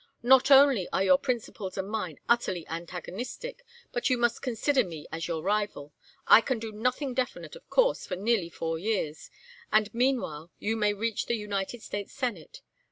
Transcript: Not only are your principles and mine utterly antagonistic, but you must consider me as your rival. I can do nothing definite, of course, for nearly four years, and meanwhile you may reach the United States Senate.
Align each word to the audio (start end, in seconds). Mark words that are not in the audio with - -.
Not 0.23 0.49
only 0.49 0.89
are 0.91 1.03
your 1.03 1.19
principles 1.19 1.77
and 1.77 1.87
mine 1.87 2.17
utterly 2.27 2.67
antagonistic, 2.67 3.63
but 3.91 4.09
you 4.09 4.17
must 4.17 4.41
consider 4.41 4.83
me 4.83 5.05
as 5.11 5.27
your 5.27 5.43
rival. 5.43 5.93
I 6.25 6.41
can 6.41 6.57
do 6.57 6.71
nothing 6.71 7.13
definite, 7.13 7.55
of 7.55 7.69
course, 7.69 8.07
for 8.07 8.15
nearly 8.15 8.49
four 8.49 8.79
years, 8.79 9.29
and 9.71 9.93
meanwhile 9.93 10.49
you 10.57 10.75
may 10.75 10.95
reach 10.95 11.27
the 11.27 11.35
United 11.35 11.83
States 11.83 12.13
Senate. 12.13 12.63